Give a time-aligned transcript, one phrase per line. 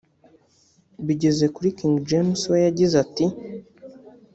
[1.05, 3.25] Bigeze kuri King James we yagize ati